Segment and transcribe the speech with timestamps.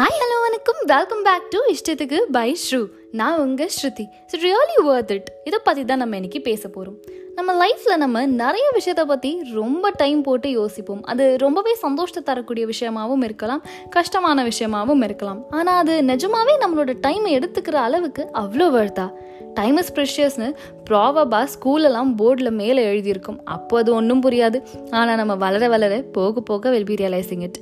[0.00, 0.78] Hi hello வணக்கம்.
[0.86, 4.04] Welcome back to இஷ்டத்துக்கு by ஸ்ரூ நான் உங்கள் Shruti.
[4.30, 6.96] So really worth it இதை பற்றி தான் நம்ம இன்னைக்கு பேச போகிறோம்
[7.40, 9.28] நம்ம லைஃப்பில் நம்ம நிறைய விஷயத்தை பற்றி
[9.58, 11.00] ரொம்ப டைம் போட்டு யோசிப்போம்.
[11.10, 13.62] அது ரொம்பவே சந்தோஷத்தை தரக்கூடிய விஷயமாகவும் இருக்கலாம்
[13.94, 15.40] கஷ்டமான விஷயமாகவும் இருக்கலாம்.
[15.58, 19.06] ஆனால் அது நிஜமாவே நம்மளோட டைமை எடுத்துக்கிற அளவுக்கு அவ்வளோ வருதா
[19.58, 20.48] டைம் இஸ் ப்ரெஷியஸ்னு
[20.90, 23.40] ப்ராவபா ஸ்கூலெல்லாம் போர்டில் மேலே எழுதியிருக்கும்.
[23.56, 24.60] அப்போ அது ஒன்றும் புரியாது.
[24.98, 27.58] ஆனால் நம்ம வளர வளர போக போக வில் பி ரியலைசிங் இட்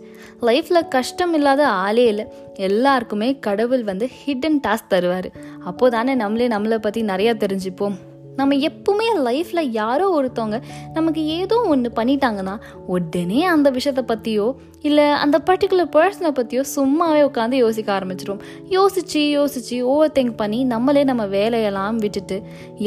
[0.51, 2.27] லைஃப்பில் கஷ்டம் இல்லாத ஆளே இல்லை.
[2.71, 5.31] எல்லாருக்குமே கடவுள் வந்து ஹிடன் டாஸ்க் தருவார்.
[5.71, 7.99] அப்போ தானே நம்மளே நம்மளை பற்றி நிறையா தெரிஞ்சுப்போம்.
[8.39, 12.55] நம்ம எப்பவுமே லைஃப்பில் யாரோ ஒருத்தவங்க நமக்கு ஏதோ ஒன்று பண்ணிட்டாங்கன்னா
[12.87, 14.47] உடனே அந்த விஷயத்தை பற்றியோ
[14.81, 21.05] இல்லை அந்த பர்டிகுலர் பர்சனை பற்றியோ சும்மாவே உட்காந்து யோசிக்க ஆரம்பிச்சிடும் யோசிச்சு யோசிச்சு ஓவர் திங்க் பண்ணி நம்மளே
[21.05, 22.39] நம்ம வேலையெல்லாம் விட்டுட்டு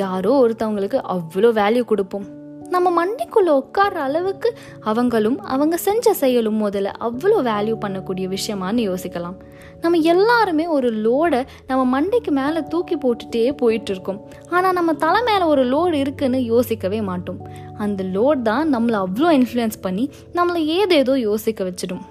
[0.04, 2.40] யாரோ ஒருத்தவங்களுக்கு அவ்வளோ வேல்யூ கொடுப்போம்.
[2.74, 4.50] நம்ம மண்டைக்குள்ளே உட்கார்ற அளவுக்கு
[4.90, 9.38] அவங்களும் அவங்க செஞ்ச செயலும் முதல்ல அவ்வளோ வேல்யூ பண்ணக்கூடிய விஷயமான்னு யோசிக்கலாம்.
[9.82, 14.20] நம்ம எல்லாருமே ஒரு லோடை நம்ம மண்டைக்கு மேலே தூக்கி போட்டுட்டே போயிட்டு இருக்கோம்
[14.50, 17.42] ஆனால் நம்ம தலை மேலே ஒரு லோடு இருக்குன்னு யோசிக்கவே மாட்டோம்.
[17.78, 22.04] அந்த லோட் தான் நம்மளை அவ்வளோ இன்ஃப்ளூயன்ஸ் பண்ணி நம்மளை ஏதேதோ யோசிக்க வச்சிடும்.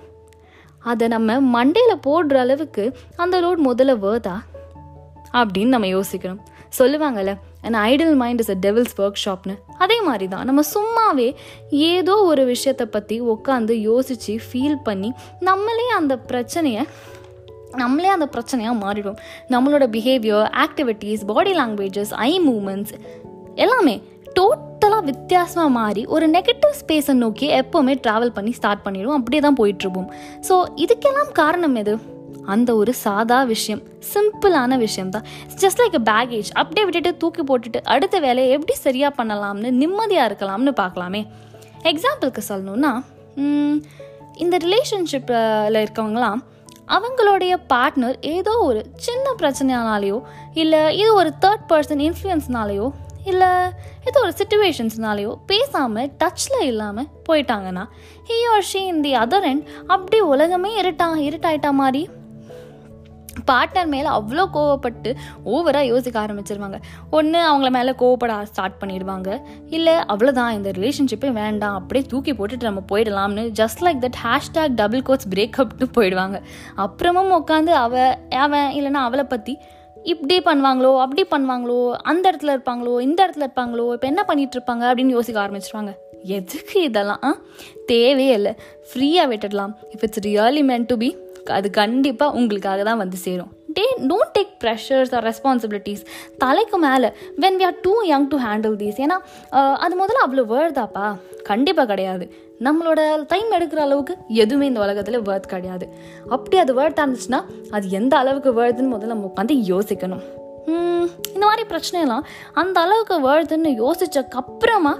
[0.90, 2.84] அதை நம்ம மண்டையில் போடுற அளவுக்கு
[3.16, 4.36] அந்த லோட் முதல்ல வேர்தா
[5.40, 6.42] அப்படின்னு நம்ம யோசிக்கணும்.
[6.78, 11.28] சொல்லுவாங்கல்ல and idle mind is a devil's work ஷாப்னு அதே மாதிரி தான் நம்ம சும்மாவே
[11.86, 16.84] ஏதோ ஒரு விஷயத்தை பற்றி உட்காந்து யோசித்து ஃபீல் பண்ணி நம்மளே அந்த பிரச்சனையை
[17.76, 22.94] நம்மளே அந்த பிரச்சனையாக மாறிடும் நம்மளோட behaviour activities body languages eye moments
[23.54, 23.94] எல்லாமே
[24.36, 30.08] டோட்டலாக வித்தியாசமாக மாறி ஒரு நெகட்டிவ் ஸ்பேஸை நோக்கி எப்போவுமே ட்ராவல் பண்ணி ஸ்டார்ட் பண்ணிடும் அப்படியே தான் போயிட்டுருப்போம்
[30.48, 31.94] ஸோ இதுக்கெல்லாம் காரணம் எது?
[32.50, 35.24] அந்த ஒரு சாதா விஷயம் சிம்பிளான விஷயம் தான்
[35.60, 41.22] ஜஸ்ட் லைக் பேகேஜ் அப்படியே விட்டுட்டு தூக்கி போட்டுட்டு அடுத்த வேலையை எப்படி சரியாக பண்ணலாம்னு நிம்மதியாக இருக்கலாம்னு பார்க்கலாமே.
[41.82, 42.92] எக்ஸாம்பிளுக்கு சொல்லணும்னா
[44.36, 46.40] இந்த ரிலேஷன்ஷிப்பில் இருக்கவங்களாம்
[46.88, 50.22] அவங்களுடைய பார்ட்னர் ஏதோ ஒரு சின்ன பிரச்சனைனாலேயோ
[50.54, 52.90] இல்லை இது ஒரு தேர்ட் பர்சன் இன்ஃப்ளூயன்ஸ்னாலேயோ
[53.24, 53.48] இல்லை
[54.04, 57.84] ஏதோ ஒரு சுச்சுவேஷன்ஸ்னாலேயோ பேசாமல் டச்சில் இல்லாமல் போயிட்டாங்கன்னா
[58.28, 62.02] he or she in the other end அப்படியே உலகமே இருட்டா இருட்டாயிட்டா மாதிரி
[63.50, 65.10] பார்ட்னர் மேலே அவ்வளோ கோவப்பட்டு
[65.54, 66.78] ஓவராக யோசிக்க ஆரம்பிச்சிருவாங்க.
[67.18, 69.28] ஒன்று அவங்கள மேலே கோவப்பட ஸ்டார்ட் பண்ணிடுவாங்க.
[69.78, 75.04] இல்லை அவ்வளோதான் இந்த ரிலேஷன்ஷிப்பே வேண்டாம் அப்படியே தூக்கி போட்டுட்டு நம்ம போயிடலாம்னு just like that hashtag double
[75.08, 76.38] quotes பிரேக்கப்னு போயிடுவாங்க.
[76.86, 77.94] அப்புறமும் உட்காந்து அவ
[78.46, 79.54] அவன் இல்லைன்னா அவளை பற்றி
[80.12, 81.78] இப்படி பண்ணுவாங்களோ அப்படி பண்ணுவாங்களோ
[82.10, 85.92] அந்த இடத்துல இருப்பாங்களோ இந்த இடத்துல இருப்பாங்களோ இப்போ என்ன பண்ணிட்டு இருப்பாங்க அப்படின்னு யோசிக்க ஆரம்பிச்சிருவாங்க.
[86.36, 87.36] எதுக்கு இதெல்லாம்
[87.90, 88.52] தேவையே இல்லை.
[88.88, 89.72] ஃப்ரீயாக விட்டுடலாம்.
[89.92, 91.08] If it's really meant to be
[91.58, 93.50] அது கண்டிப்பாக உங்களுக்காக தான் வந்து சேரும்.
[93.76, 96.02] They don't take pressures or responsibilities
[96.44, 97.08] தலைக்கு மேலே
[97.44, 99.18] when we are too young to handle these ஏன்னா
[99.84, 101.06] அது முதல்ல அவ்வளோ வேர்தாப்பா
[101.50, 102.24] கண்டிப்பாக கிடையாது.
[102.66, 103.00] நம்மளோட
[103.32, 105.86] டைம் எடுக்கிற அளவுக்கு எதுவுமே இந்த உலகத்தில் வேர்த் கிடையாது.
[106.34, 107.40] அப்படி அது வேர்த்தாக இருந்துச்சுன்னா
[107.76, 110.24] அது எந்த அளவுக்கு வேர்துன்னு முதல்ல நம்ம உட்காந்து யோசிக்கணும்.
[111.34, 112.26] இந்த மாதிரி பிரச்சனையெல்லாம்
[112.62, 114.94] அந்த அளவுக்கு வேர்துன்னு யோசிச்சக்கப்புறமா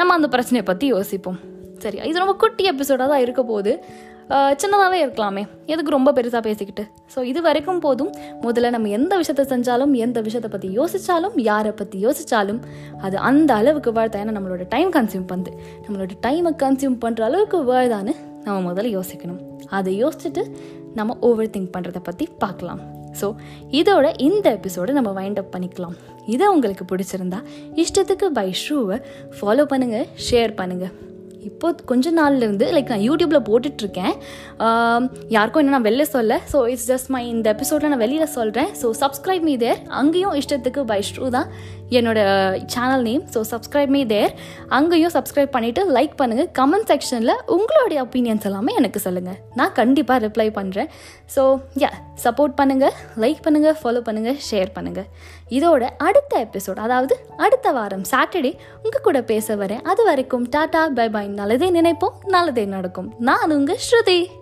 [0.00, 1.38] நம்ம அந்த பிரச்சனையை பற்றி யோசிப்போம்.
[1.82, 3.72] சரி இது ரொம்ப குட்டி எபிசோடாக தான் இருக்க போகுது.
[4.60, 5.42] சின்னதாகவே இருக்கலாமே.
[5.72, 6.82] எதுக்கு ரொம்ப பெருசாக பேசிக்கிட்டு?
[7.12, 8.10] ஸோ இது வரைக்கும் போதும்.
[8.46, 12.60] முதல்ல நம்ம எந்த விஷயத்த செஞ்சாலும் எந்த விஷயத்தை பற்றி யோசித்தாலும் யாரை பற்றி யோசித்தாலும்
[13.06, 15.52] அது அந்த அளவுக்கு வாழ்த்தா ஏன்னா நம்மளோட டைம் கன்சியூம் பண்ணுது
[15.86, 19.40] நம்மளோட டைமை கன்சியூம் பண்ணுற அளவுக்கு வாழ்தான்னு நம்ம முதல்ல யோசிக்கணும்.
[19.78, 20.44] அதை யோசிச்சுட்டு
[20.98, 22.80] நம்ம ஓவர் திங்க் பண்ணுறதை பற்றி பார்க்கலாம்.
[23.20, 23.26] ஸோ
[23.80, 25.98] இதோட இந்த எபிசோடை நம்ம வைண்ட் அப் பண்ணிக்கலாம்.
[26.34, 27.40] இதை உங்களுக்கு பிடிச்சிருந்தா
[27.82, 28.98] இஷ்டத்துக்கு பை ஷூவை
[29.38, 30.94] ஃபாலோ பண்ணுங்கள் ஷேர் பண்ணுங்கள்
[31.48, 34.14] இப்போ கொஞ்ச நாள்லேருந்து லைக் நான் யூடியூப்பில் போட்டுட்ருக்கேன்.
[35.36, 36.38] யாருக்கும் என்ன நான் வெளில சொல்ல.
[36.52, 40.82] ஸோ இட்ஸ் ஜஸ்ட் மை இந்த எபிசோடில் நான் வெளியில் சொல்கிறேன் ஸோ சப்ஸ்கிரைப் மீ தேர் அங்கேயும் இஷ்டத்துக்கு
[40.92, 41.50] பை ஸ்ட்ரூ தான்.
[41.90, 42.18] என்னோட
[42.66, 44.32] channel name so subscribe me there
[44.68, 50.48] அங்கேயும் சப்ஸ்கிரைப் பண்ணிவிட்டு லைக் பண்ணுங்கள் கமெண்ட் செக்ஷனில் உங்களுடைய ஒப்பீனியன்ஸ் எல்லாமே எனக்கு சொல்லுங்கள் நான் கண்டிப்பாக ரிப்ளை
[50.50, 50.90] பண்ணுறேன்
[51.36, 51.90] ஸோ யா
[52.24, 55.08] சப்போர்ட் பண்ணுங்கள் லைக் பண்ணுங்கள் ஃபாலோ பண்ணுங்கள் ஷேர் பண்ணுங்கள்
[55.50, 59.82] இதோட அடுத்த எபிசோட் அதாவது அடுத்த வாரம் சாட்டர்டே உங்கள் கூட பேச வரேன்.
[59.82, 63.14] அது வரைக்கும் டாடா பை பை நல்லதே நினைப்போம் நல்லதே நடக்கும்.
[63.18, 64.37] நான் உங்கள் ஸ்ருதி.